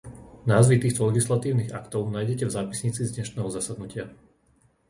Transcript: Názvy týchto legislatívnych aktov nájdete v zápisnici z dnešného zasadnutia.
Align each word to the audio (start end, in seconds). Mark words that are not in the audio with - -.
Názvy 0.51 0.75
týchto 0.83 1.01
legislatívnych 1.09 1.69
aktov 1.79 2.01
nájdete 2.15 2.43
v 2.49 2.55
zápisnici 2.57 3.01
z 3.05 3.13
dnešného 3.21 3.47
zasadnutia. 3.57 4.05